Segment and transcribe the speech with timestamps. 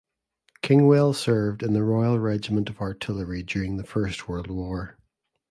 [0.63, 4.97] Kingwell served in the Royal Regiment of Artillery during the First World War.